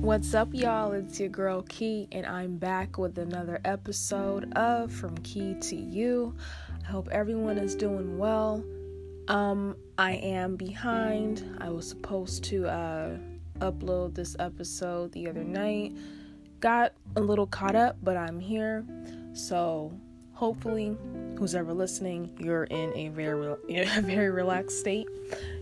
What's 0.00 0.32
up, 0.32 0.54
y'all? 0.54 0.92
It's 0.92 1.18
your 1.18 1.28
girl 1.28 1.62
Kee, 1.62 2.06
and 2.12 2.24
I'm 2.24 2.56
back 2.56 2.98
with 2.98 3.18
another 3.18 3.60
episode 3.64 4.50
of 4.54 4.92
From 4.92 5.18
Kee 5.18 5.56
to 5.60 5.76
You. 5.76 6.36
I 6.86 6.86
hope 6.86 7.08
everyone 7.10 7.58
is 7.58 7.74
doing 7.74 8.16
well. 8.16 8.64
Um, 9.26 9.74
I 9.98 10.12
am 10.12 10.54
behind. 10.54 11.58
I 11.60 11.70
was 11.70 11.88
supposed 11.88 12.44
to 12.44 12.68
uh, 12.68 13.16
upload 13.58 14.14
this 14.14 14.36
episode 14.38 15.10
the 15.12 15.28
other 15.28 15.42
night. 15.42 15.96
Got 16.60 16.92
a 17.16 17.20
little 17.20 17.48
caught 17.48 17.74
up, 17.74 17.96
but 18.00 18.16
I'm 18.16 18.38
here. 18.38 18.86
So 19.32 19.92
hopefully, 20.32 20.96
who's 21.36 21.56
ever 21.56 21.74
listening, 21.74 22.36
you're 22.38 22.64
in 22.64 22.96
a 22.96 23.08
very, 23.08 23.56
a 23.68 24.00
very 24.00 24.30
relaxed 24.30 24.78
state. 24.78 25.08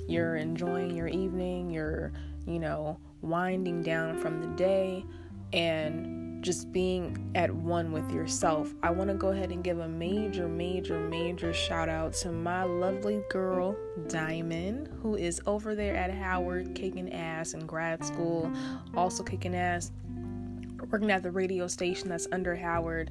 You're 0.07 0.37
enjoying 0.37 0.95
your 0.95 1.09
evening. 1.09 1.71
You're, 1.71 2.13
you 2.47 2.59
know, 2.59 2.99
winding 3.23 3.83
down 3.83 4.19
from 4.19 4.41
the 4.41 4.49
day 4.57 5.05
and 5.53 6.45
just 6.47 6.71
being 6.71 7.31
at 7.35 7.51
one 7.51 7.91
with 7.91 8.09
yourself. 8.13 8.73
I 8.83 8.91
want 8.91 9.11
to 9.11 9.15
go 9.15 9.29
ahead 9.31 9.51
and 9.51 9.65
give 9.65 9.81
a 9.81 9.89
major, 9.89 10.47
major, 10.47 10.99
major 10.99 11.53
shout 11.53 11.89
out 11.89 12.13
to 12.15 12.31
my 12.31 12.63
lovely 12.63 13.23
girl, 13.31 13.77
Diamond, 14.09 14.89
who 15.03 15.17
is 15.17 15.41
over 15.47 15.75
there 15.75 15.97
at 15.97 16.13
Howard 16.13 16.75
kicking 16.75 17.13
ass 17.13 17.55
in 17.55 17.67
grad 17.67 18.05
school, 18.05 18.53
also 18.95 19.25
kicking 19.25 19.57
ass, 19.57 19.91
working 20.91 21.11
at 21.11 21.23
the 21.23 21.31
radio 21.31 21.67
station 21.67 22.09
that's 22.09 22.29
under 22.31 22.55
Howard. 22.55 23.11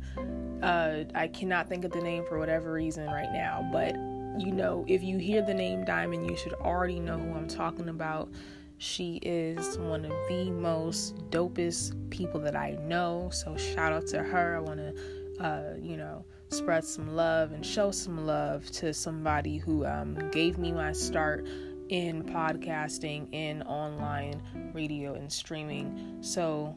Uh, 0.61 1.03
I 1.13 1.27
cannot 1.27 1.67
think 1.67 1.83
of 1.83 1.91
the 1.91 2.01
name 2.01 2.23
for 2.29 2.39
whatever 2.39 2.71
reason 2.71 3.05
right 3.07 3.31
now, 3.33 3.67
but 3.71 3.95
you 4.39 4.51
know, 4.51 4.85
if 4.87 5.03
you 5.03 5.17
hear 5.17 5.41
the 5.41 5.53
name 5.53 5.85
Diamond, 5.85 6.29
you 6.29 6.37
should 6.37 6.53
already 6.53 6.99
know 6.99 7.17
who 7.17 7.33
I'm 7.33 7.47
talking 7.47 7.89
about. 7.89 8.29
She 8.77 9.17
is 9.21 9.77
one 9.77 10.05
of 10.05 10.13
the 10.27 10.51
most 10.51 11.15
dopest 11.29 12.09
people 12.09 12.39
that 12.41 12.55
I 12.55 12.71
know. 12.81 13.29
So 13.31 13.55
shout 13.55 13.93
out 13.93 14.07
to 14.07 14.21
her. 14.21 14.57
I 14.57 14.59
want 14.59 14.79
to, 14.79 15.43
uh, 15.43 15.73
you 15.81 15.97
know, 15.97 16.25
spread 16.49 16.83
some 16.83 17.15
love 17.15 17.51
and 17.51 17.65
show 17.65 17.91
some 17.91 18.25
love 18.25 18.69
to 18.71 18.93
somebody 18.93 19.57
who 19.57 19.85
um, 19.85 20.17
gave 20.31 20.57
me 20.57 20.71
my 20.71 20.91
start 20.91 21.47
in 21.89 22.23
podcasting, 22.23 23.33
in 23.33 23.61
online 23.63 24.41
radio 24.73 25.13
and 25.13 25.31
streaming. 25.31 26.17
So 26.21 26.75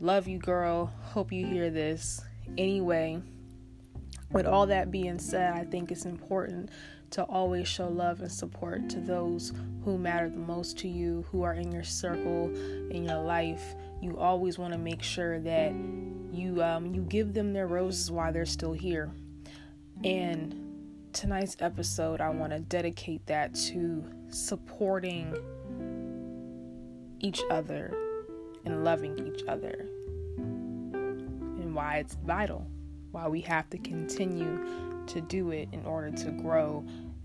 love 0.00 0.28
you, 0.28 0.38
girl. 0.38 0.92
Hope 1.02 1.32
you 1.32 1.46
hear 1.46 1.70
this. 1.70 2.20
Anyway, 2.56 3.22
with 4.32 4.46
all 4.46 4.66
that 4.66 4.90
being 4.90 5.18
said, 5.18 5.54
I 5.54 5.64
think 5.64 5.90
it's 5.90 6.04
important 6.04 6.70
to 7.10 7.24
always 7.24 7.66
show 7.66 7.88
love 7.88 8.20
and 8.20 8.30
support 8.30 8.88
to 8.90 9.00
those 9.00 9.52
who 9.84 9.98
matter 9.98 10.28
the 10.28 10.38
most 10.38 10.78
to 10.78 10.88
you, 10.88 11.24
who 11.30 11.42
are 11.42 11.54
in 11.54 11.72
your 11.72 11.82
circle, 11.82 12.54
in 12.90 13.04
your 13.04 13.22
life. 13.22 13.74
You 14.02 14.18
always 14.18 14.58
want 14.58 14.72
to 14.72 14.78
make 14.78 15.02
sure 15.02 15.40
that 15.40 15.72
you 16.32 16.62
um, 16.62 16.94
you 16.94 17.02
give 17.02 17.32
them 17.32 17.52
their 17.52 17.66
roses 17.66 18.10
while 18.10 18.32
they're 18.32 18.46
still 18.46 18.72
here. 18.72 19.10
And 20.04 20.54
tonight's 21.12 21.56
episode, 21.60 22.20
I 22.20 22.28
want 22.28 22.52
to 22.52 22.60
dedicate 22.60 23.26
that 23.26 23.54
to 23.54 24.04
supporting 24.28 25.34
each 27.20 27.40
other 27.50 27.96
and 28.64 28.84
loving 28.84 29.18
each 29.26 29.42
other, 29.48 29.88
and 30.36 31.74
why 31.74 31.96
it's 31.98 32.14
vital, 32.24 32.66
why 33.10 33.26
we 33.26 33.40
have 33.40 33.68
to 33.70 33.78
continue 33.78 34.64
to 35.08 35.20
do 35.20 35.50
it 35.50 35.68
in 35.72 35.84
order 35.84 36.10
to 36.10 36.30
grow 36.30 36.84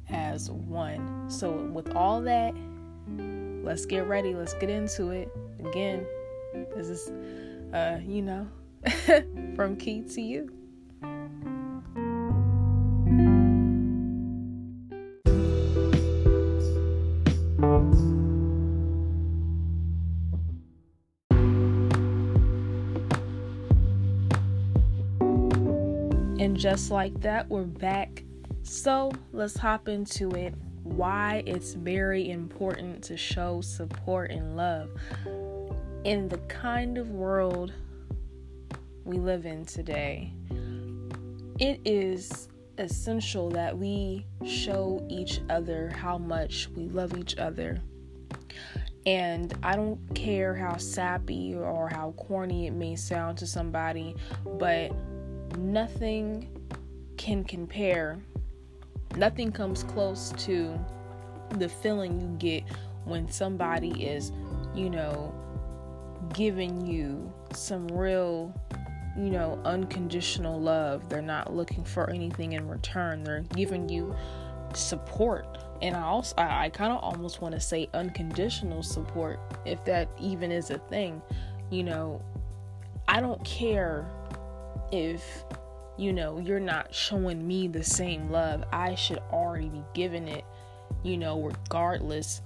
as 0.09 0.49
one. 0.49 1.29
So, 1.29 1.51
with 1.51 1.95
all 1.95 2.21
that, 2.21 2.53
let's 3.63 3.85
get 3.85 4.07
ready. 4.07 4.33
Let's 4.33 4.53
get 4.55 4.69
into 4.69 5.09
it. 5.09 5.29
Again, 5.59 6.05
this 6.75 6.87
is, 6.87 7.09
uh, 7.73 7.99
you 8.05 8.21
know, 8.21 8.47
from 9.55 9.75
Kee 9.77 10.01
to 10.01 10.21
you. 10.21 10.62
And 26.53 26.59
just 26.59 26.91
like 26.91 27.19
that, 27.21 27.49
we're 27.49 27.63
back. 27.63 28.23
So 28.61 29.11
let's 29.31 29.57
hop 29.57 29.87
into 29.87 30.29
it. 30.35 30.53
Why 30.83 31.41
it's 31.47 31.73
very 31.73 32.29
important 32.29 33.03
to 33.05 33.17
show 33.17 33.61
support 33.61 34.29
and 34.29 34.55
love 34.55 34.91
in 36.03 36.27
the 36.27 36.37
kind 36.49 36.99
of 36.99 37.09
world 37.09 37.73
we 39.03 39.17
live 39.17 39.47
in 39.47 39.65
today. 39.65 40.31
It 41.57 41.81
is 41.85 42.49
essential 42.77 43.49
that 43.49 43.75
we 43.75 44.27
show 44.45 45.03
each 45.09 45.41
other 45.49 45.89
how 45.89 46.19
much 46.19 46.69
we 46.75 46.87
love 46.87 47.17
each 47.17 47.35
other. 47.39 47.81
And 49.07 49.51
I 49.63 49.75
don't 49.75 49.99
care 50.13 50.53
how 50.53 50.77
sappy 50.77 51.55
or 51.55 51.89
how 51.89 52.11
corny 52.11 52.67
it 52.67 52.73
may 52.73 52.95
sound 52.95 53.39
to 53.39 53.47
somebody, 53.47 54.15
but 54.45 54.91
nothing 55.57 56.49
can 57.17 57.43
compare. 57.43 58.19
Nothing 59.15 59.51
comes 59.51 59.83
close 59.83 60.33
to 60.39 60.79
the 61.57 61.69
feeling 61.69 62.19
you 62.19 62.35
get 62.37 62.63
when 63.05 63.29
somebody 63.29 64.05
is, 64.05 64.31
you 64.73 64.89
know, 64.89 65.33
giving 66.33 66.85
you 66.85 67.31
some 67.53 67.87
real, 67.87 68.53
you 69.17 69.29
know, 69.29 69.61
unconditional 69.65 70.59
love. 70.59 71.09
They're 71.09 71.21
not 71.21 71.53
looking 71.53 71.83
for 71.83 72.09
anything 72.09 72.53
in 72.53 72.67
return. 72.67 73.23
They're 73.23 73.41
giving 73.55 73.89
you 73.89 74.15
support. 74.73 75.59
And 75.81 75.95
I 75.95 76.01
also 76.03 76.35
I, 76.37 76.65
I 76.65 76.69
kind 76.69 76.93
of 76.93 77.03
almost 77.03 77.41
want 77.41 77.53
to 77.55 77.61
say 77.61 77.89
unconditional 77.93 78.83
support 78.83 79.39
if 79.65 79.83
that 79.85 80.09
even 80.19 80.51
is 80.51 80.69
a 80.69 80.77
thing. 80.77 81.21
You 81.69 81.83
know, 81.83 82.21
I 83.07 83.19
don't 83.19 83.43
care 83.43 84.05
if 84.93 85.43
you 85.97 86.13
know 86.13 86.39
you're 86.39 86.59
not 86.59 86.93
showing 86.93 87.45
me 87.45 87.67
the 87.67 87.83
same 87.83 88.29
love 88.31 88.63
i 88.71 88.95
should 88.95 89.19
already 89.31 89.69
be 89.69 89.83
giving 89.93 90.27
it 90.27 90.43
you 91.03 91.17
know 91.17 91.41
regardless 91.41 92.41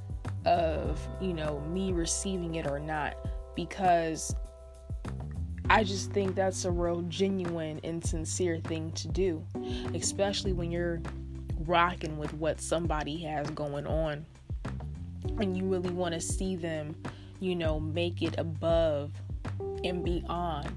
of 0.46 1.06
you 1.22 1.34
know 1.34 1.60
me 1.72 1.92
receiving 1.92 2.56
it 2.56 2.68
or 2.68 2.80
not. 2.80 3.16
Because 3.56 4.36
i 5.70 5.84
just 5.84 6.12
think 6.12 6.36
that's 6.36 6.64
a 6.66 6.72
real 6.72 7.02
genuine 7.04 7.80
and 7.84 8.04
sincere 8.06 8.60
thing 8.60 8.90
to 8.94 9.10
do 9.10 9.46
especially 9.94 10.54
when 10.54 10.72
you're 10.72 11.02
rocking 11.66 12.18
with 12.18 12.34
what 12.36 12.62
somebody 12.62 13.18
has 13.18 13.50
going 13.50 13.86
on. 13.86 14.26
And 15.40 15.58
you 15.58 15.66
really 15.66 15.90
want 15.90 16.14
to 16.14 16.22
see 16.22 16.56
them 16.56 16.96
you 17.40 17.56
know 17.56 17.80
make 17.80 18.22
it 18.22 18.36
above 18.38 19.12
and 19.84 20.04
beyond 20.06 20.70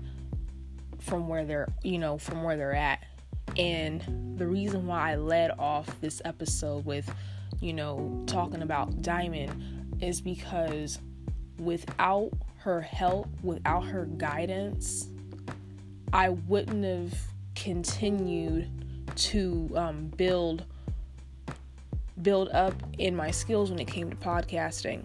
from 1.00 1.28
where 1.28 1.44
they're, 1.44 1.68
you 1.82 1.98
know, 1.98 2.18
from 2.18 2.42
where 2.42 2.56
they're 2.56 2.74
at. 2.74 3.04
And 3.56 4.38
the 4.38 4.46
reason 4.46 4.86
why 4.86 5.12
I 5.12 5.16
led 5.16 5.50
off 5.58 6.00
this 6.00 6.22
episode 6.24 6.84
with, 6.84 7.12
you 7.60 7.72
know, 7.72 8.22
talking 8.26 8.62
about 8.62 9.02
Diamond 9.02 9.96
is 10.00 10.20
because 10.20 10.98
without 11.58 12.30
her 12.58 12.80
help, 12.80 13.28
without 13.42 13.84
her 13.84 14.06
guidance, 14.06 15.08
I 16.12 16.30
wouldn't 16.30 16.84
have 16.84 17.18
continued 17.54 18.68
to 19.16 19.70
um, 19.74 20.06
build 20.16 20.64
build 22.22 22.50
up 22.50 22.74
in 22.98 23.16
my 23.16 23.30
skills 23.30 23.70
when 23.70 23.78
it 23.78 23.86
came 23.86 24.10
to 24.10 24.16
podcasting. 24.16 25.02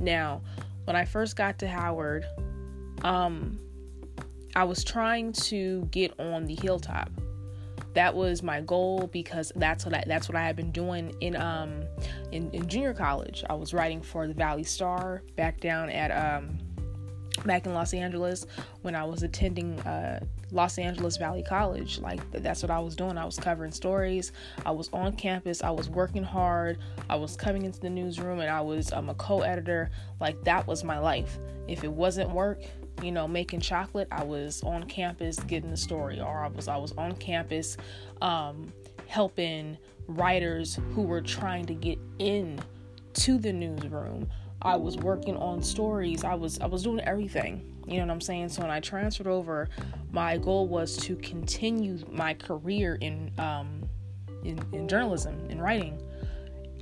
Now, 0.00 0.40
when 0.84 0.96
I 0.96 1.04
first 1.04 1.36
got 1.36 1.60
to 1.60 1.68
Howard, 1.68 2.26
um, 3.02 3.58
I 4.54 4.64
was 4.64 4.84
trying 4.84 5.32
to 5.32 5.88
get 5.90 6.18
on 6.18 6.44
the 6.44 6.54
hilltop. 6.54 7.10
That 7.94 8.14
was 8.14 8.42
my 8.42 8.60
goal 8.60 9.08
because 9.12 9.52
that's 9.56 9.84
what 9.84 9.94
I, 9.94 10.04
that's 10.06 10.28
what 10.28 10.36
I 10.36 10.42
had 10.42 10.54
been 10.54 10.70
doing 10.70 11.14
in 11.20 11.34
um 11.34 11.82
in, 12.30 12.50
in 12.52 12.68
junior 12.68 12.94
college. 12.94 13.44
I 13.50 13.54
was 13.54 13.74
writing 13.74 14.00
for 14.00 14.28
the 14.28 14.34
Valley 14.34 14.64
Star 14.64 15.22
back 15.36 15.60
down 15.60 15.90
at 15.90 16.10
um 16.10 16.58
back 17.44 17.66
in 17.66 17.74
Los 17.74 17.94
Angeles 17.94 18.46
when 18.82 18.94
I 18.94 19.04
was 19.04 19.22
attending 19.22 19.78
uh, 19.80 20.20
Los 20.50 20.78
Angeles 20.78 21.16
Valley 21.16 21.42
College. 21.42 21.98
Like 22.00 22.20
that's 22.32 22.62
what 22.62 22.70
I 22.70 22.78
was 22.78 22.96
doing. 22.96 23.16
I 23.18 23.24
was 23.24 23.38
covering 23.38 23.72
stories. 23.72 24.32
I 24.64 24.70
was 24.70 24.90
on 24.92 25.14
campus. 25.14 25.62
I 25.62 25.70
was 25.70 25.88
working 25.88 26.22
hard. 26.22 26.78
I 27.08 27.16
was 27.16 27.36
coming 27.36 27.64
into 27.64 27.80
the 27.80 27.90
newsroom 27.90 28.40
and 28.40 28.50
I 28.50 28.60
was 28.60 28.92
um, 28.92 29.08
a 29.08 29.14
co-editor. 29.14 29.90
Like 30.20 30.42
that 30.44 30.66
was 30.66 30.84
my 30.84 30.98
life. 30.98 31.38
If 31.68 31.84
it 31.84 31.92
wasn't 31.92 32.30
work, 32.30 32.62
you 33.02 33.12
know, 33.12 33.26
making 33.28 33.60
chocolate, 33.60 34.08
I 34.10 34.24
was 34.24 34.62
on 34.62 34.84
campus 34.84 35.38
getting 35.40 35.70
the 35.70 35.76
story, 35.76 36.20
or 36.20 36.44
I 36.44 36.48
was 36.48 36.68
I 36.68 36.76
was 36.76 36.92
on 36.92 37.16
campus 37.16 37.76
um, 38.22 38.72
helping 39.06 39.76
writers 40.06 40.78
who 40.94 41.02
were 41.02 41.20
trying 41.20 41.66
to 41.66 41.74
get 41.74 41.98
in 42.18 42.60
to 43.14 43.38
the 43.38 43.52
newsroom 43.52 44.28
I 44.62 44.76
was 44.76 44.96
working 44.98 45.36
on 45.36 45.62
stories. 45.62 46.24
I 46.24 46.34
was 46.34 46.60
I 46.60 46.66
was 46.66 46.82
doing 46.82 47.00
everything. 47.00 47.66
You 47.86 47.98
know 47.98 48.06
what 48.06 48.12
I'm 48.12 48.20
saying? 48.20 48.50
So 48.50 48.62
when 48.62 48.70
I 48.70 48.80
transferred 48.80 49.26
over, 49.26 49.68
my 50.12 50.36
goal 50.36 50.68
was 50.68 50.96
to 50.98 51.16
continue 51.16 51.98
my 52.10 52.34
career 52.34 52.96
in 53.00 53.32
um 53.38 53.88
in, 54.44 54.62
in 54.72 54.88
journalism, 54.88 55.48
in 55.48 55.60
writing. 55.60 56.00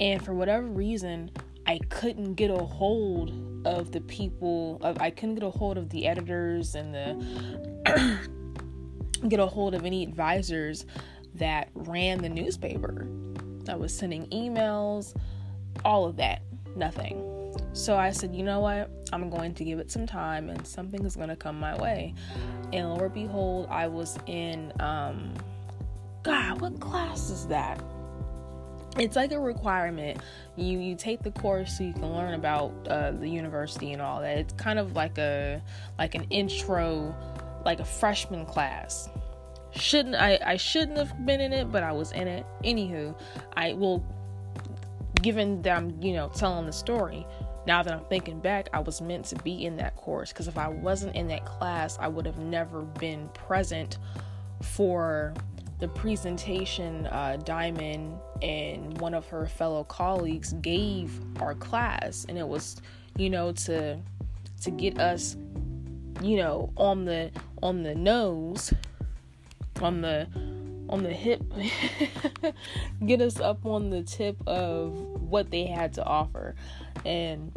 And 0.00 0.24
for 0.24 0.32
whatever 0.32 0.66
reason, 0.66 1.30
I 1.66 1.78
couldn't 1.88 2.34
get 2.34 2.50
a 2.50 2.58
hold 2.58 3.30
of 3.68 3.92
the 3.92 4.00
people 4.00 4.78
of 4.82 5.00
I 5.00 5.10
couldn't 5.10 5.34
get 5.34 5.44
a 5.44 5.50
hold 5.50 5.76
of 5.76 5.90
the 5.90 6.06
editors 6.06 6.74
and 6.74 6.94
the 6.94 8.18
get 9.28 9.40
a 9.40 9.46
hold 9.46 9.74
of 9.74 9.84
any 9.84 10.02
advisors 10.02 10.86
that 11.34 11.68
ran 11.74 12.18
the 12.18 12.28
newspaper. 12.28 13.06
I 13.68 13.74
was 13.74 13.94
sending 13.94 14.26
emails, 14.28 15.14
all 15.84 16.06
of 16.06 16.16
that, 16.16 16.42
nothing. 16.76 17.22
So 17.74 17.96
I 17.96 18.10
said, 18.10 18.34
you 18.34 18.42
know 18.42 18.60
what? 18.60 18.90
I'm 19.12 19.28
going 19.28 19.54
to 19.54 19.64
give 19.64 19.78
it 19.78 19.90
some 19.90 20.06
time 20.06 20.48
and 20.48 20.66
something 20.66 21.04
is 21.04 21.16
going 21.16 21.28
to 21.28 21.36
come 21.36 21.60
my 21.60 21.76
way. 21.76 22.14
And 22.72 22.94
Lord 22.94 23.12
behold, 23.12 23.66
I 23.70 23.86
was 23.86 24.18
in, 24.26 24.72
um, 24.80 25.34
God, 26.22 26.60
what 26.62 26.80
class 26.80 27.28
is 27.28 27.46
that? 27.48 27.82
It's 28.98 29.16
like 29.16 29.32
a 29.32 29.40
requirement. 29.40 30.20
You 30.56 30.78
you 30.78 30.96
take 30.96 31.22
the 31.22 31.30
course 31.30 31.78
so 31.78 31.84
you 31.84 31.92
can 31.92 32.12
learn 32.12 32.34
about 32.34 32.72
uh, 32.88 33.12
the 33.12 33.28
university 33.28 33.92
and 33.92 34.02
all 34.02 34.20
that. 34.20 34.38
It's 34.38 34.52
kind 34.54 34.78
of 34.78 34.94
like 34.94 35.18
a 35.18 35.62
like 35.98 36.14
an 36.14 36.24
intro, 36.30 37.14
like 37.64 37.80
a 37.80 37.84
freshman 37.84 38.44
class 38.46 39.08
shouldn't 39.72 40.16
I, 40.16 40.38
I 40.44 40.56
shouldn't 40.56 40.98
have 40.98 41.26
been 41.26 41.40
in 41.40 41.52
it, 41.52 41.70
but 41.70 41.82
I 41.82 41.92
was 41.92 42.12
in 42.12 42.26
it. 42.26 42.46
Anywho, 42.64 43.14
I 43.56 43.74
will 43.74 44.04
given 45.22 45.62
that 45.62 45.76
I'm, 45.76 46.00
you 46.00 46.12
know, 46.12 46.28
telling 46.28 46.66
the 46.66 46.72
story, 46.72 47.26
now 47.66 47.82
that 47.82 47.92
I'm 47.92 48.04
thinking 48.04 48.40
back, 48.40 48.68
I 48.72 48.80
was 48.80 49.00
meant 49.00 49.26
to 49.26 49.36
be 49.36 49.64
in 49.64 49.76
that 49.76 49.96
course 49.96 50.32
because 50.32 50.48
if 50.48 50.56
I 50.56 50.68
wasn't 50.68 51.16
in 51.16 51.28
that 51.28 51.44
class, 51.44 51.98
I 52.00 52.08
would 52.08 52.26
have 52.26 52.38
never 52.38 52.82
been 52.82 53.28
present 53.30 53.98
for 54.62 55.34
the 55.78 55.88
presentation 55.88 57.06
uh, 57.06 57.36
Diamond 57.44 58.18
and 58.42 59.00
one 59.00 59.14
of 59.14 59.26
her 59.28 59.46
fellow 59.46 59.84
colleagues 59.84 60.52
gave 60.54 61.20
our 61.40 61.54
class, 61.54 62.26
and 62.28 62.38
it 62.38 62.46
was, 62.46 62.80
you 63.16 63.30
know, 63.30 63.52
to 63.52 63.98
to 64.62 64.70
get 64.70 64.98
us, 64.98 65.36
you 66.22 66.36
know, 66.36 66.72
on 66.76 67.04
the 67.04 67.30
on 67.62 67.82
the 67.82 67.94
nose 67.94 68.72
on 69.80 70.00
the 70.00 70.26
on 70.88 71.02
the 71.02 71.12
hip 71.12 71.42
get 73.06 73.20
us 73.20 73.40
up 73.40 73.64
on 73.66 73.90
the 73.90 74.02
tip 74.02 74.36
of 74.46 74.92
what 75.20 75.50
they 75.50 75.66
had 75.66 75.92
to 75.92 76.04
offer. 76.04 76.54
And 77.04 77.52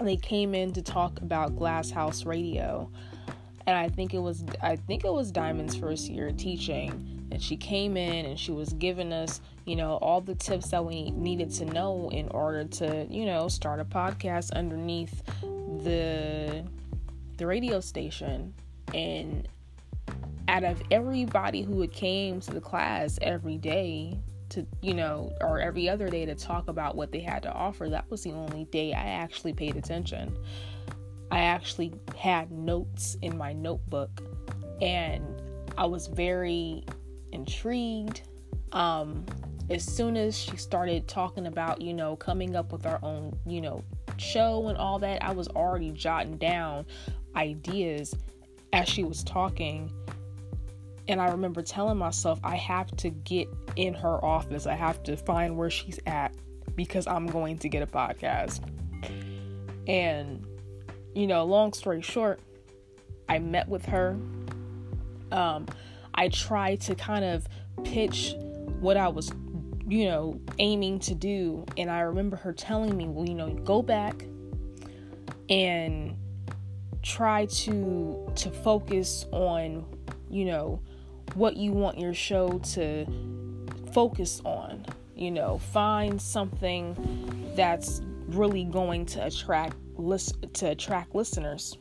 they 0.00 0.16
came 0.16 0.54
in 0.54 0.72
to 0.72 0.82
talk 0.82 1.20
about 1.20 1.56
Glass 1.56 1.90
House 1.90 2.24
Radio. 2.24 2.90
And 3.66 3.76
i 3.76 3.88
think 3.88 4.14
it 4.14 4.18
was 4.18 4.42
i 4.62 4.74
think 4.74 5.04
it 5.04 5.12
was 5.12 5.30
diamond's 5.30 5.76
first 5.76 6.08
year 6.08 6.32
teaching 6.32 7.19
she 7.40 7.56
came 7.56 7.96
in 7.96 8.26
and 8.26 8.38
she 8.38 8.52
was 8.52 8.72
giving 8.74 9.12
us 9.12 9.40
you 9.64 9.76
know 9.76 9.96
all 9.96 10.20
the 10.20 10.34
tips 10.34 10.70
that 10.70 10.84
we 10.84 11.10
needed 11.10 11.50
to 11.50 11.64
know 11.64 12.08
in 12.12 12.28
order 12.28 12.64
to 12.64 13.06
you 13.10 13.24
know 13.24 13.48
start 13.48 13.80
a 13.80 13.84
podcast 13.84 14.52
underneath 14.52 15.22
the 15.84 16.64
the 17.40 17.46
radio 17.46 17.80
station. 17.80 18.54
And 18.94 19.48
out 20.46 20.62
of 20.62 20.80
everybody 20.90 21.62
who 21.62 21.86
came 21.88 22.40
to 22.40 22.52
the 22.52 22.60
class 22.60 23.18
every 23.22 23.56
day 23.56 24.18
to 24.50 24.66
you 24.82 24.94
know 24.94 25.32
or 25.40 25.58
every 25.58 25.88
other 25.88 26.08
day 26.08 26.26
to 26.26 26.34
talk 26.34 26.68
about 26.68 26.96
what 26.96 27.12
they 27.12 27.20
had 27.20 27.42
to 27.44 27.52
offer 27.52 27.88
that 27.88 28.10
was 28.10 28.24
the 28.24 28.32
only 28.32 28.64
day 28.64 28.92
i 28.92 29.04
actually 29.04 29.52
paid 29.52 29.76
attention. 29.76 30.36
I 31.32 31.42
actually 31.42 31.92
had 32.16 32.50
notes 32.50 33.16
in 33.22 33.36
my 33.38 33.52
notebook. 33.52 34.10
And 34.80 35.24
i 35.78 35.86
was 35.86 36.08
very 36.08 36.84
intrigued 37.32 38.22
um 38.72 39.24
as 39.68 39.84
soon 39.84 40.16
as 40.16 40.36
she 40.36 40.56
started 40.56 41.06
talking 41.06 41.46
about 41.46 41.80
you 41.80 41.92
know 41.92 42.16
coming 42.16 42.56
up 42.56 42.72
with 42.72 42.86
our 42.86 42.98
own 43.02 43.36
you 43.46 43.60
know 43.60 43.82
show 44.16 44.68
and 44.68 44.76
all 44.78 44.98
that 44.98 45.22
i 45.22 45.32
was 45.32 45.48
already 45.48 45.90
jotting 45.90 46.36
down 46.36 46.84
ideas 47.36 48.14
as 48.72 48.88
she 48.88 49.04
was 49.04 49.24
talking 49.24 49.90
and 51.10 51.20
I 51.20 51.28
remember 51.30 51.60
telling 51.60 51.98
myself, 51.98 52.38
I 52.44 52.54
have 52.54 52.96
to 52.98 53.10
get 53.10 53.48
in 53.74 53.94
her 53.94 54.24
office. 54.24 54.68
I 54.68 54.74
have 54.74 55.02
to 55.02 55.16
find 55.16 55.56
where 55.56 55.68
she's 55.68 55.98
at 56.06 56.32
because 56.76 57.08
I'm 57.08 57.26
going 57.26 57.58
to 57.58 57.68
get 57.68 57.82
a 57.82 57.86
podcast. 57.86 58.60
And, 59.88 60.46
you 61.12 61.26
know, 61.26 61.44
long 61.44 61.72
story 61.72 62.00
short, 62.00 62.38
I 63.28 63.40
met 63.40 63.68
with 63.68 63.84
her. 63.86 64.16
Um, 65.32 65.66
I 66.14 66.28
tried 66.28 66.80
to 66.82 66.94
kind 66.94 67.24
of 67.24 67.46
pitch 67.84 68.34
what 68.80 68.96
I 68.96 69.08
was, 69.08 69.30
you 69.86 70.06
know, 70.06 70.40
aiming 70.58 71.00
to 71.00 71.14
do. 71.14 71.64
And 71.76 71.90
I 71.90 72.00
remember 72.00 72.36
her 72.36 72.52
telling 72.52 72.96
me, 72.96 73.06
well, 73.06 73.28
you 73.28 73.34
know, 73.34 73.54
go 73.54 73.82
back 73.82 74.24
and 75.48 76.16
try 77.02 77.46
to 77.46 78.30
to 78.36 78.50
focus 78.50 79.24
on 79.32 79.84
you 80.28 80.44
know 80.44 80.80
what 81.34 81.56
you 81.56 81.72
want 81.72 81.98
your 81.98 82.14
show 82.14 82.58
to 82.58 83.06
focus 83.92 84.40
on. 84.44 84.84
You 85.14 85.30
know, 85.30 85.58
find 85.58 86.20
something 86.20 87.52
that's 87.54 88.00
really 88.28 88.64
going 88.64 89.06
to 89.06 89.26
attract 89.26 89.76
list 89.96 90.36
to 90.54 90.70
attract 90.70 91.14
listeners. 91.14 91.76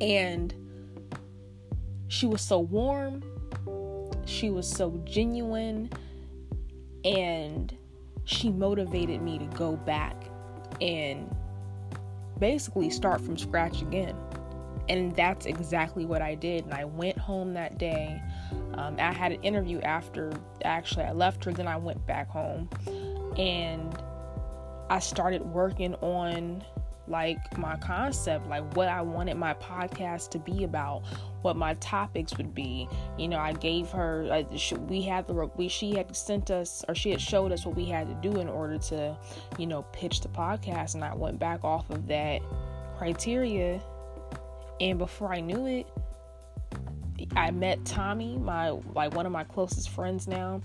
And 0.00 0.54
she 2.14 2.26
was 2.26 2.40
so 2.40 2.60
warm, 2.60 3.22
she 4.24 4.50
was 4.50 4.68
so 4.68 5.00
genuine, 5.04 5.90
and 7.04 7.76
she 8.24 8.50
motivated 8.50 9.20
me 9.20 9.38
to 9.38 9.46
go 9.56 9.76
back 9.76 10.16
and 10.80 11.34
basically 12.38 12.90
start 12.90 13.20
from 13.20 13.36
scratch 13.36 13.82
again 13.82 14.16
and 14.88 15.14
that's 15.16 15.46
exactly 15.46 16.04
what 16.04 16.20
I 16.20 16.34
did. 16.34 16.64
And 16.64 16.74
I 16.74 16.84
went 16.84 17.16
home 17.16 17.54
that 17.54 17.78
day. 17.78 18.20
Um, 18.74 18.96
I 18.98 19.12
had 19.12 19.32
an 19.32 19.42
interview 19.42 19.80
after 19.80 20.32
actually 20.64 21.04
I 21.04 21.12
left 21.12 21.44
her, 21.44 21.52
then 21.52 21.66
I 21.66 21.76
went 21.76 22.06
back 22.06 22.28
home 22.28 22.68
and 23.38 23.96
I 24.90 24.98
started 24.98 25.42
working 25.42 25.94
on 25.96 26.62
like 27.06 27.58
my 27.58 27.76
concept, 27.76 28.48
like 28.48 28.76
what 28.76 28.88
I 28.88 29.02
wanted 29.02 29.36
my 29.36 29.54
podcast 29.54 30.30
to 30.30 30.38
be 30.38 30.64
about, 30.64 31.02
what 31.42 31.56
my 31.56 31.74
topics 31.74 32.36
would 32.36 32.54
be. 32.54 32.88
You 33.18 33.28
know, 33.28 33.38
I 33.38 33.52
gave 33.52 33.90
her, 33.90 34.26
uh, 34.30 34.76
we 34.88 35.02
had 35.02 35.26
the, 35.26 35.34
we, 35.56 35.68
she 35.68 35.96
had 35.96 36.14
sent 36.16 36.50
us, 36.50 36.84
or 36.88 36.94
she 36.94 37.10
had 37.10 37.20
showed 37.20 37.52
us 37.52 37.66
what 37.66 37.76
we 37.76 37.84
had 37.84 38.08
to 38.08 38.28
do 38.28 38.40
in 38.40 38.48
order 38.48 38.78
to, 38.78 39.16
you 39.58 39.66
know, 39.66 39.82
pitch 39.92 40.20
the 40.20 40.28
podcast. 40.28 40.94
And 40.94 41.04
I 41.04 41.14
went 41.14 41.38
back 41.38 41.64
off 41.64 41.90
of 41.90 42.06
that 42.08 42.40
criteria 42.96 43.80
and 44.80 44.98
before 44.98 45.32
I 45.32 45.40
knew 45.40 45.66
it, 45.66 45.86
I 47.36 47.50
met 47.50 47.84
Tommy, 47.84 48.36
my 48.36 48.70
like 48.70 49.14
one 49.14 49.26
of 49.26 49.32
my 49.32 49.44
closest 49.44 49.88
friends 49.90 50.26
now, 50.26 50.62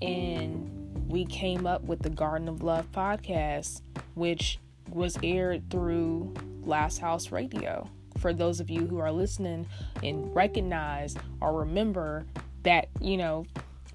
and 0.00 0.70
we 1.08 1.24
came 1.24 1.66
up 1.66 1.82
with 1.82 2.00
the 2.00 2.10
Garden 2.10 2.48
of 2.48 2.62
Love 2.62 2.90
podcast, 2.92 3.82
which 4.14 4.58
was 4.90 5.18
aired 5.22 5.70
through 5.70 6.34
Glass 6.64 6.98
House 6.98 7.30
Radio. 7.32 7.88
For 8.18 8.32
those 8.32 8.60
of 8.60 8.68
you 8.68 8.86
who 8.86 8.98
are 8.98 9.12
listening 9.12 9.66
and 10.02 10.34
recognize 10.34 11.16
or 11.40 11.52
remember 11.60 12.26
that, 12.64 12.88
you 13.00 13.16
know, 13.16 13.46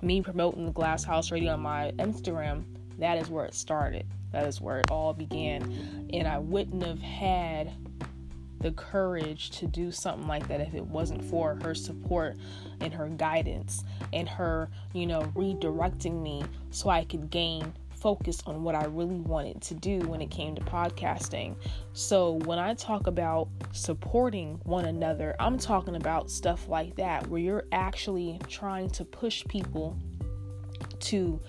me 0.01 0.21
promoting 0.21 0.65
the 0.65 0.71
Glass 0.71 1.03
House 1.03 1.31
Radio 1.31 1.53
on 1.53 1.62
my 1.62 1.91
Instagram, 1.97 2.63
that 3.00 3.17
is 3.17 3.29
where 3.29 3.45
it 3.45 3.53
started. 3.53 4.05
That 4.31 4.47
is 4.47 4.62
where 4.62 4.79
it 4.79 4.91
all 4.91 5.13
began. 5.13 6.09
And 6.13 6.27
I 6.27 6.39
wouldn't 6.39 6.83
have 6.83 7.01
had 7.01 7.71
the 8.63 8.71
courage 8.71 9.51
to 9.51 9.67
do 9.67 9.91
something 9.91 10.27
like 10.27 10.47
that 10.47 10.62
if 10.62 10.73
it 10.73 10.85
wasn't 10.85 11.23
for 11.23 11.59
her 11.63 11.75
support 11.75 12.38
and 12.79 12.93
her 12.93 13.09
guidance 13.09 13.83
and 14.13 14.27
her, 14.27 14.69
you 14.93 15.05
know, 15.05 15.21
redirecting 15.35 16.21
me 16.21 16.43
so 16.71 16.89
I 16.89 17.03
could 17.03 17.29
gain 17.29 17.73
focus 18.03 18.43
on 18.45 18.63
what 18.63 18.75
I 18.75 18.86
really 18.86 19.19
wanted 19.19 19.62
to 19.63 19.74
do 19.74 20.00
when 20.01 20.22
it 20.22 20.29
came 20.29 20.53
to 20.55 20.62
podcasting. 20.62 21.55
So, 21.93 22.33
when 22.45 22.60
I 22.60 22.75
talk 22.75 23.07
about 23.07 23.48
supporting 23.72 24.60
one 24.63 24.86
another, 24.86 25.36
I'm 25.39 25.57
talking 25.57 25.95
about 25.95 26.29
stuff 26.29 26.67
like 26.67 26.95
that 26.98 27.25
where 27.27 27.39
you're 27.41 27.65
actually 27.72 28.39
trying 28.48 28.89
to 28.91 29.05
push 29.05 29.43
people 29.48 29.98
to 31.00 31.41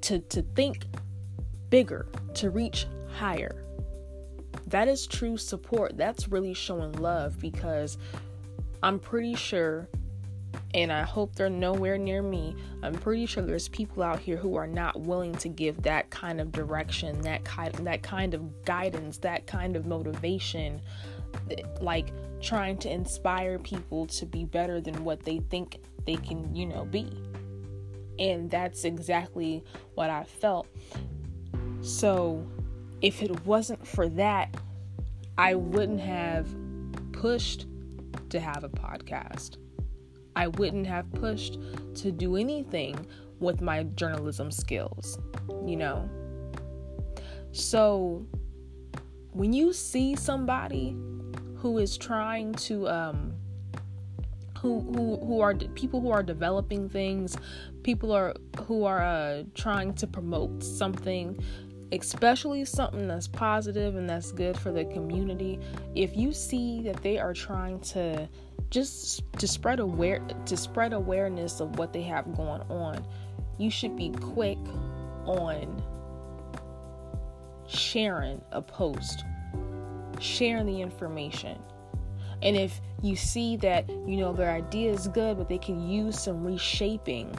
to 0.00 0.18
to 0.18 0.42
think 0.42 0.86
bigger, 1.70 2.08
to 2.34 2.50
reach 2.50 2.86
higher 3.12 3.66
that 4.66 4.88
is 4.88 5.06
true 5.06 5.36
support. 5.36 5.96
That's 5.96 6.28
really 6.28 6.54
showing 6.54 6.92
love 6.92 7.38
because 7.40 7.98
I'm 8.82 8.98
pretty 8.98 9.34
sure 9.34 9.88
and 10.74 10.92
I 10.92 11.02
hope 11.02 11.34
they're 11.34 11.48
nowhere 11.48 11.96
near 11.96 12.22
me. 12.22 12.54
I'm 12.82 12.94
pretty 12.94 13.26
sure 13.26 13.42
there's 13.42 13.68
people 13.68 14.02
out 14.02 14.18
here 14.18 14.36
who 14.36 14.56
are 14.56 14.66
not 14.66 15.00
willing 15.00 15.34
to 15.36 15.48
give 15.48 15.82
that 15.82 16.10
kind 16.10 16.40
of 16.40 16.52
direction, 16.52 17.20
that 17.22 17.44
kind 17.44 17.72
that 17.74 18.02
kind 18.02 18.34
of 18.34 18.64
guidance, 18.64 19.18
that 19.18 19.46
kind 19.46 19.76
of 19.76 19.86
motivation, 19.86 20.80
like 21.80 22.08
trying 22.40 22.76
to 22.78 22.90
inspire 22.90 23.58
people 23.58 24.06
to 24.06 24.26
be 24.26 24.44
better 24.44 24.80
than 24.80 25.02
what 25.04 25.24
they 25.24 25.38
think 25.50 25.80
they 26.04 26.16
can, 26.16 26.54
you 26.54 26.66
know, 26.66 26.84
be. 26.84 27.10
And 28.18 28.50
that's 28.50 28.84
exactly 28.84 29.64
what 29.94 30.10
I 30.10 30.24
felt. 30.24 30.66
So, 31.80 32.46
if 33.02 33.22
it 33.22 33.44
wasn't 33.44 33.86
for 33.86 34.08
that, 34.10 34.54
I 35.38 35.54
wouldn't 35.54 36.00
have 36.00 36.48
pushed 37.12 37.66
to 38.30 38.40
have 38.40 38.64
a 38.64 38.68
podcast. 38.68 39.58
I 40.36 40.48
wouldn't 40.48 40.86
have 40.86 41.10
pushed 41.14 41.58
to 41.96 42.12
do 42.12 42.36
anything 42.36 43.06
with 43.40 43.60
my 43.60 43.82
journalism 43.82 44.50
skills, 44.50 45.18
you 45.64 45.76
know? 45.76 46.08
So 47.52 48.26
when 49.32 49.52
you 49.52 49.72
see 49.72 50.14
somebody 50.14 50.94
who 51.56 51.78
is 51.78 51.96
trying 51.96 52.52
to 52.54 52.86
um 52.88 53.32
who 54.58 54.80
who 54.80 55.16
who 55.24 55.40
are 55.40 55.54
people 55.54 56.00
who 56.00 56.10
are 56.10 56.22
developing 56.22 56.88
things, 56.88 57.36
people 57.82 58.12
are 58.12 58.34
who 58.66 58.84
are 58.84 59.02
uh 59.02 59.42
trying 59.54 59.94
to 59.94 60.06
promote 60.06 60.62
something 60.62 61.42
especially 61.92 62.64
something 62.64 63.06
that's 63.06 63.28
positive 63.28 63.94
and 63.94 64.10
that's 64.10 64.32
good 64.32 64.58
for 64.58 64.72
the 64.72 64.84
community 64.86 65.60
if 65.94 66.16
you 66.16 66.32
see 66.32 66.82
that 66.82 67.00
they 67.02 67.16
are 67.16 67.32
trying 67.32 67.78
to 67.78 68.28
just 68.70 69.22
to 69.38 69.46
spread 69.46 69.80
aware 69.80 70.20
to 70.44 70.56
spread 70.56 70.92
awareness 70.92 71.60
of 71.60 71.78
what 71.78 71.92
they 71.92 72.02
have 72.02 72.34
going 72.36 72.62
on 72.62 73.06
you 73.58 73.70
should 73.70 73.96
be 73.96 74.10
quick 74.10 74.58
on 75.24 75.82
sharing 77.66 78.40
a 78.52 78.62
post 78.62 79.24
sharing 80.20 80.66
the 80.66 80.80
information. 80.80 81.58
And 82.42 82.56
if 82.56 82.80
you 83.02 83.16
see 83.16 83.56
that 83.58 83.88
you 83.88 84.16
know 84.16 84.32
their 84.32 84.50
idea 84.50 84.92
is 84.92 85.08
good 85.08 85.38
but 85.38 85.48
they 85.48 85.58
can 85.58 85.88
use 85.88 86.18
some 86.18 86.44
reshaping 86.44 87.36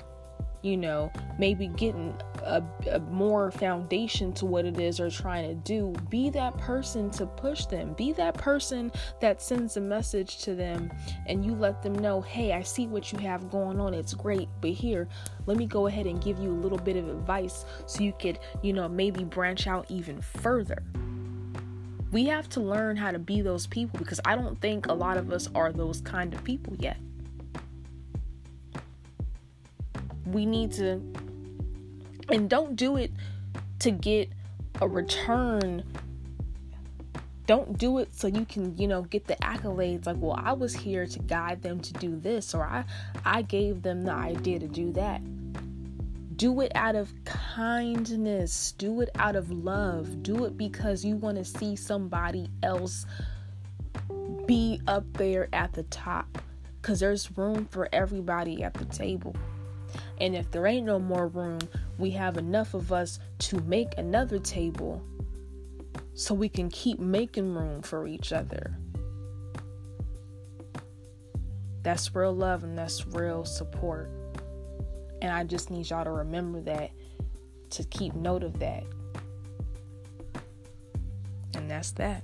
you 0.61 0.77
know, 0.77 1.11
maybe 1.39 1.67
getting 1.67 2.15
a, 2.47 2.63
a, 2.91 2.99
more 2.99 3.51
foundation 3.51 4.33
to 4.33 4.45
what 4.45 4.65
it 4.65 4.79
is 4.79 4.97
they're 4.97 5.09
trying 5.09 5.47
to 5.49 5.55
do. 5.55 5.93
Be 6.09 6.29
that 6.31 6.57
person 6.57 7.09
to 7.11 7.25
push 7.25 7.65
them. 7.65 7.93
Be 7.93 8.13
that 8.13 8.35
person 8.35 8.91
that 9.19 9.41
sends 9.41 9.77
a 9.77 9.81
message 9.81 10.39
to 10.39 10.55
them 10.55 10.91
and 11.27 11.45
you 11.45 11.53
let 11.53 11.81
them 11.83 11.93
know, 11.93 12.21
hey, 12.21 12.53
I 12.53 12.61
see 12.61 12.87
what 12.87 13.11
you 13.11 13.19
have 13.19 13.49
going 13.49 13.79
on. 13.79 13.93
It's 13.93 14.13
great, 14.13 14.49
but 14.61 14.71
here, 14.71 15.07
let 15.45 15.57
me 15.57 15.65
go 15.65 15.87
ahead 15.87 16.07
and 16.07 16.21
give 16.23 16.39
you 16.39 16.49
a 16.49 16.59
little 16.59 16.77
bit 16.77 16.95
of 16.95 17.07
advice 17.07 17.65
so 17.85 18.03
you 18.03 18.13
could, 18.19 18.39
you 18.61 18.73
know, 18.73 18.87
maybe 18.87 19.23
branch 19.23 19.67
out 19.67 19.85
even 19.89 20.21
further. 20.21 20.83
We 22.11 22.25
have 22.25 22.47
to 22.49 22.61
learn 22.61 22.95
how 22.95 23.11
to 23.11 23.19
be 23.19 23.41
those 23.41 23.67
people 23.67 23.99
because 23.99 24.21
I 24.23 24.35
don't 24.35 24.59
think 24.61 24.87
a 24.87 24.93
lot 24.93 25.17
of 25.17 25.31
us 25.31 25.49
are 25.53 25.73
those 25.73 26.01
kind 26.01 26.33
of 26.33 26.43
people 26.43 26.75
yet. 26.79 26.97
we 30.31 30.45
need 30.45 30.71
to 30.73 31.01
and 32.29 32.49
don't 32.49 32.75
do 32.75 32.97
it 32.97 33.11
to 33.79 33.91
get 33.91 34.29
a 34.81 34.87
return. 34.87 35.83
Don't 37.45 37.77
do 37.77 37.99
it 37.99 38.13
so 38.13 38.27
you 38.27 38.45
can 38.45 38.77
you 38.77 38.87
know 38.87 39.03
get 39.03 39.25
the 39.25 39.35
accolades. 39.37 40.05
Like 40.05 40.17
well 40.19 40.39
i 40.41 40.51
was 40.51 40.73
here 40.73 41.05
to 41.05 41.19
guide 41.19 41.61
them 41.61 41.79
to 41.79 41.93
do 41.93 42.17
this 42.17 42.53
or 42.53 42.63
i 42.63 42.83
i 43.23 43.41
gave 43.41 43.81
them 43.81 44.03
the 44.03 44.11
idea 44.11 44.59
to 44.59 44.67
do 44.67 44.91
that. 44.93 45.21
Do 46.35 46.61
it 46.61 46.71
out 46.75 46.95
of 46.95 47.11
kindness. 47.25 48.73
Do 48.77 49.01
it 49.01 49.09
out 49.15 49.35
of 49.35 49.49
love. 49.49 50.21
Do 50.21 50.45
it 50.45 50.57
because 50.57 51.03
you 51.03 51.15
want 51.15 51.37
to 51.37 51.45
see 51.45 51.75
somebody 51.75 52.49
else 52.61 53.05
be 54.45 54.79
up 54.87 55.05
there 55.13 55.49
at 55.51 55.73
the 55.73 55.83
top 55.83 56.41
because 56.81 56.99
there's 56.99 57.35
room 57.37 57.65
for 57.65 57.89
everybody 57.91 58.63
at 58.63 58.73
the 58.73 58.85
table. 58.85 59.35
And 60.19 60.35
if 60.35 60.51
there 60.51 60.65
ain't 60.67 60.85
no 60.85 60.99
more 60.99 61.27
room, 61.27 61.59
we 61.97 62.11
have 62.11 62.37
enough 62.37 62.73
of 62.73 62.91
us 62.91 63.19
to 63.39 63.59
make 63.61 63.97
another 63.97 64.39
table 64.39 65.01
so 66.13 66.33
we 66.33 66.49
can 66.49 66.69
keep 66.69 66.99
making 66.99 67.53
room 67.53 67.81
for 67.81 68.07
each 68.07 68.33
other. 68.33 68.77
That's 71.83 72.13
real 72.13 72.33
love 72.33 72.63
and 72.63 72.77
that's 72.77 73.07
real 73.07 73.45
support. 73.45 74.09
And 75.21 75.31
I 75.31 75.43
just 75.43 75.71
need 75.71 75.89
y'all 75.89 76.03
to 76.03 76.11
remember 76.11 76.61
that, 76.61 76.91
to 77.71 77.83
keep 77.85 78.13
note 78.13 78.43
of 78.43 78.59
that. 78.59 78.83
And 81.55 81.69
that's 81.69 81.91
that. 81.91 82.23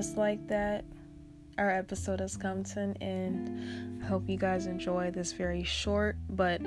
Just 0.00 0.16
like 0.16 0.48
that, 0.48 0.82
our 1.58 1.68
episode 1.70 2.20
has 2.20 2.34
come 2.34 2.64
to 2.64 2.80
an 2.80 2.96
end. 3.02 4.00
I 4.02 4.06
hope 4.06 4.30
you 4.30 4.38
guys 4.38 4.64
enjoy 4.64 5.10
this 5.10 5.32
very 5.32 5.62
short 5.62 6.16
but 6.30 6.62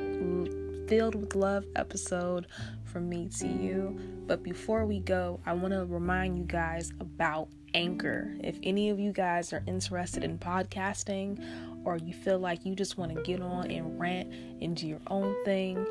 filled 0.88 1.16
with 1.16 1.34
love 1.34 1.66
episode 1.76 2.46
from 2.84 3.10
me 3.10 3.28
to 3.40 3.48
you. 3.48 4.00
But 4.28 4.44
before 4.44 4.86
we 4.86 5.00
go, 5.00 5.40
I 5.48 5.54
want 5.54 5.74
to 5.74 5.84
remind 5.86 6.38
you 6.38 6.44
guys 6.44 6.92
about 7.00 7.48
Anchor. 7.74 8.36
If 8.44 8.60
any 8.62 8.92
of 8.92 9.00
you 9.00 9.12
guys 9.12 9.52
are 9.52 9.64
interested 9.66 10.24
in 10.24 10.38
podcasting 10.38 11.84
or 11.86 11.98
you 11.98 12.14
feel 12.14 12.38
like 12.38 12.68
you 12.68 12.76
just 12.76 13.00
want 13.00 13.16
to 13.16 13.22
get 13.24 13.42
on 13.42 13.72
and 13.72 14.00
rant 14.00 14.32
and 14.62 14.76
do 14.76 14.86
your 14.86 15.02
own 15.08 15.36
thing, 15.44 15.84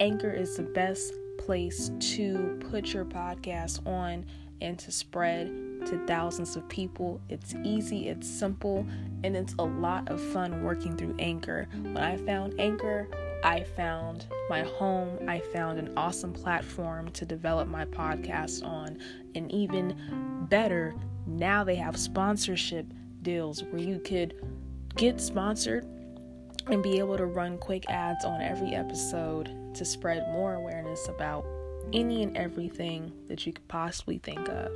Anchor 0.00 0.32
is 0.32 0.56
the 0.56 0.64
best 0.64 1.12
place 1.38 1.92
to 2.00 2.58
put 2.68 2.92
your 2.92 3.04
podcast 3.04 3.86
on 3.86 4.26
and 4.60 4.76
to 4.80 4.90
spread 4.90 5.59
to 5.86 6.04
thousands 6.06 6.56
of 6.56 6.68
people. 6.68 7.20
It's 7.28 7.54
easy, 7.64 8.08
it's 8.08 8.28
simple, 8.28 8.86
and 9.24 9.36
it's 9.36 9.54
a 9.58 9.64
lot 9.64 10.08
of 10.08 10.20
fun 10.20 10.62
working 10.62 10.96
through 10.96 11.16
Anchor. 11.18 11.68
When 11.72 11.96
I 11.96 12.16
found 12.16 12.58
Anchor, 12.58 13.08
I 13.42 13.64
found 13.64 14.26
my 14.48 14.62
home. 14.62 15.28
I 15.28 15.40
found 15.40 15.78
an 15.78 15.92
awesome 15.96 16.32
platform 16.32 17.10
to 17.12 17.24
develop 17.24 17.68
my 17.68 17.84
podcast 17.84 18.64
on. 18.64 18.98
And 19.34 19.50
even 19.50 20.46
better, 20.48 20.94
now 21.26 21.64
they 21.64 21.76
have 21.76 21.96
sponsorship 21.96 22.86
deals 23.22 23.62
where 23.64 23.80
you 23.80 23.98
could 23.98 24.34
get 24.96 25.20
sponsored 25.20 25.86
and 26.66 26.82
be 26.82 26.98
able 26.98 27.16
to 27.16 27.26
run 27.26 27.58
quick 27.58 27.88
ads 27.88 28.24
on 28.24 28.40
every 28.40 28.74
episode 28.74 29.50
to 29.74 29.84
spread 29.84 30.26
more 30.32 30.54
awareness 30.54 31.08
about 31.08 31.46
any 31.92 32.22
and 32.22 32.36
everything 32.36 33.12
that 33.26 33.46
you 33.46 33.52
could 33.52 33.66
possibly 33.68 34.18
think 34.18 34.48
of. 34.48 34.70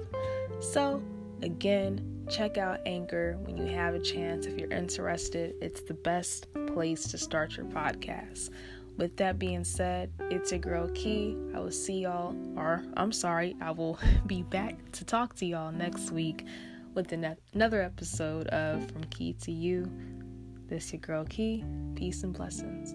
So, 0.60 1.02
again, 1.42 2.26
check 2.28 2.58
out 2.58 2.80
Anchor 2.86 3.36
when 3.42 3.56
you 3.56 3.66
have 3.66 3.94
a 3.94 4.00
chance 4.00 4.46
if 4.46 4.58
you're 4.58 4.72
interested. 4.72 5.54
It's 5.60 5.82
the 5.82 5.94
best 5.94 6.46
place 6.66 7.04
to 7.08 7.18
start 7.18 7.56
your 7.56 7.66
podcast. 7.66 8.50
With 8.96 9.16
that 9.16 9.38
being 9.38 9.64
said, 9.64 10.12
it's 10.30 10.52
a 10.52 10.58
girl 10.58 10.88
Kee. 10.94 11.36
I 11.54 11.58
will 11.58 11.72
see 11.72 12.00
y'all, 12.02 12.36
or 12.56 12.84
I'm 12.96 13.12
sorry, 13.12 13.56
I 13.60 13.72
will 13.72 13.98
be 14.26 14.42
back 14.42 14.76
to 14.92 15.04
talk 15.04 15.34
to 15.36 15.46
y'all 15.46 15.72
next 15.72 16.10
week 16.10 16.44
with 16.94 17.12
another 17.12 17.82
episode 17.82 18.46
of 18.48 18.88
From 18.90 19.04
Kee 19.04 19.32
to 19.42 19.52
You. 19.52 19.90
This 20.68 20.92
your 20.92 21.00
girl 21.00 21.24
Kee. 21.24 21.64
Peace 21.96 22.22
and 22.22 22.32
blessings. 22.32 22.94